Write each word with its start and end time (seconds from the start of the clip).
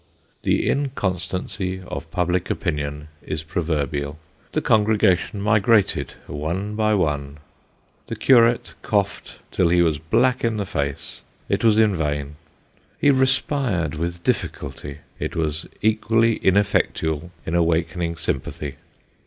The 0.41 0.67
inconstancy 0.67 1.79
of 1.81 2.09
public 2.09 2.49
opinion 2.49 3.09
is 3.21 3.43
proverbial: 3.43 4.17
the 4.51 4.59
congregation 4.59 5.39
migrated 5.39 6.15
one 6.25 6.73
by 6.73 6.95
one. 6.95 7.37
The 8.07 8.15
curate 8.15 8.73
coughed 8.81 9.37
till 9.51 9.69
he 9.69 9.83
was 9.83 9.99
black 9.99 10.43
in 10.43 10.57
the 10.57 10.65
face 10.65 11.21
it 11.49 11.63
was 11.63 11.77
iu 11.77 11.95
vain. 11.95 12.37
He 12.99 13.11
respired 13.11 13.93
with 13.93 14.23
difficulty 14.23 15.01
it 15.19 15.35
was 15.35 15.67
equally 15.83 16.37
ineffectual 16.37 17.29
in 17.45 17.53
awakening 17.53 18.15
sympathy. 18.17 18.77